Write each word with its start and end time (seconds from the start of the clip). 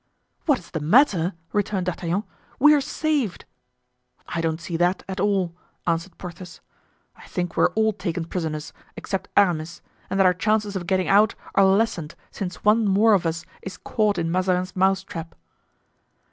"What 0.47 0.57
is 0.57 0.71
the 0.71 0.79
matter?" 0.79 1.33
returned 1.53 1.85
D'Artagnan; 1.85 2.23
"we 2.57 2.73
are 2.73 2.81
saved!" 2.81 3.45
"I 4.29 4.41
don't 4.41 4.59
see 4.59 4.75
that 4.77 5.03
at 5.07 5.19
all," 5.19 5.53
answered 5.85 6.17
Porthos. 6.17 6.59
"I 7.15 7.27
think 7.27 7.55
we 7.55 7.65
are 7.65 7.71
all 7.75 7.93
taken 7.93 8.25
prisoners, 8.25 8.73
except 8.97 9.27
Aramis, 9.37 9.83
and 10.09 10.17
that 10.19 10.25
our 10.25 10.33
chances 10.33 10.75
of 10.75 10.87
getting 10.87 11.07
out 11.07 11.35
are 11.53 11.65
lessened 11.65 12.15
since 12.31 12.63
one 12.63 12.87
more 12.87 13.13
of 13.13 13.27
us 13.27 13.45
is 13.61 13.77
caught 13.77 14.17
in 14.17 14.31
Mazarin's 14.31 14.75
mousetrap." 14.75 15.35